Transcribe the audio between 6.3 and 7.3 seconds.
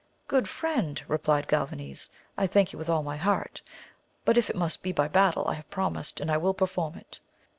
I will perform it.